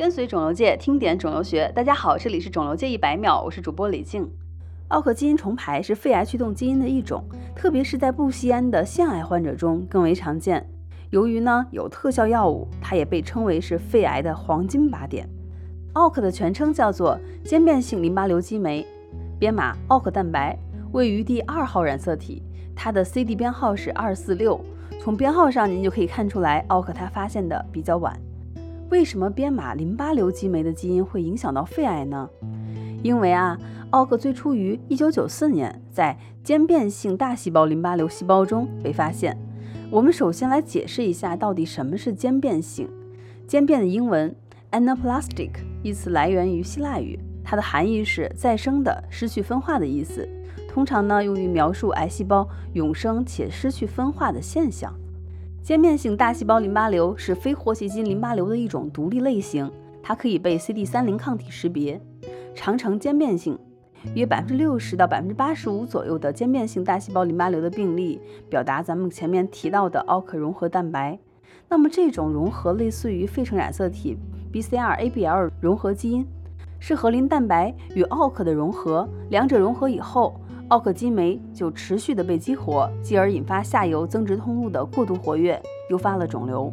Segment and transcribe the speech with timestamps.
[0.00, 4.26] 跟随肿瘤界听点肿瘤学，大家好，这里是肿瘤界一百秒，我是主播李静。
[4.88, 7.22] 奥克基因重排是肺癌驱动基因的一种，
[7.54, 10.66] 特别是在不吸烟的腺癌患者中更为常见。
[11.10, 15.28] 由于呢有特效药物，它也被称为是肺癌的黄金靶点。
[15.92, 18.86] 奥克的全称叫做间变性淋巴瘤激酶，
[19.38, 20.58] 编码奥克蛋白，
[20.92, 22.42] 位于第二号染色体，
[22.74, 24.58] 它的 CD 编号是二四六。
[24.98, 28.18] 从编号上您就可以看出来，奥克它发现的比较晚。
[28.90, 32.28] 为什么编码淋巴瘤激酶的基因会影响到肺癌呢？
[33.04, 33.56] 因为啊，
[33.90, 39.38] 奥克最初于1994年在间变性大细胞淋巴瘤细胞中被发现。
[39.92, 42.88] 我们首先来解释一下，到底什么是间变性？
[43.46, 44.34] 间变的英文
[44.72, 45.50] anaplastic
[45.84, 50.28] 一词来源于希腊语，它的含义是再生的、失去分化的意思，
[50.68, 54.92] 通常呢用于描述癌细胞永生且失去分化的现象。
[55.62, 59.70] 间变性大细胞淋巴瘤是非活细菌淋巴瘤的一种独立类型，
[60.02, 62.00] 它可以被 CD30 抗体识别，
[62.54, 63.58] 常呈间变性。
[64.14, 68.18] 约百分之六十到百分之八十五左右的间变性大细胞淋巴瘤的病例
[68.48, 71.18] 表达咱们前面提到的奥克融合蛋白。
[71.68, 74.16] 那么这种融合类似于费城染色体
[74.52, 76.26] BCR-ABL 融合基因，
[76.80, 80.40] 是核磷蛋白与奥克的融合，两者融合以后。
[80.70, 86.72] 奥克激酶就持续的被激活，继而引发下游增殖通路的过度活跃，诱发了肿瘤。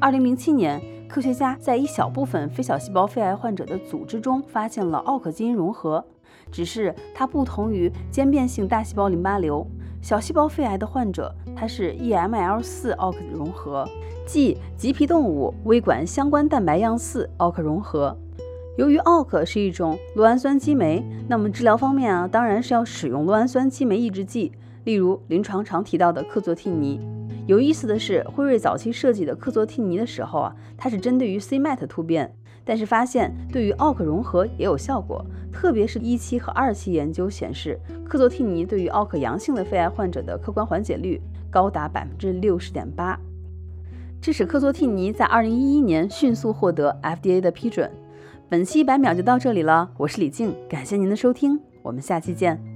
[0.00, 6.04] 二零零七年，科学家在一小部分非小细胞肺癌患者的组织中发现了奥克基因融合，
[6.50, 9.64] 只是它不同于间变性大细胞淋巴瘤，
[10.02, 13.88] 小细胞肺癌的患者它是 EML 四奥克融合，
[14.26, 18.16] 即棘皮动物微管相关蛋白样四奥克融合。
[18.76, 24.52] 由于奥克是一种酪氨酸激酶，那么治疗方面啊，当然是要使用酪氨酸激酶抑制剂，
[24.84, 27.00] 例如临床常提到的克唑替尼。
[27.46, 32.32] 有意思的是，辉瑞早期设计的克唑替尼的时候啊，它是针对于 c-MET 突变，
[32.64, 41.20] 但是发现对于奥克融合也有效果，特别是一期和二期研究显示，克唑替尼对于奥克阳性的肺癌患者的客观缓解率
[41.50, 43.18] 高达百分之六十点八，
[44.22, 47.90] 这使克唑替尼在二零一一年迅速获得 FDA 的批准。
[48.50, 52.69] 本期一百秒就到这里了，我是李静，感谢您的收听，我们下期见。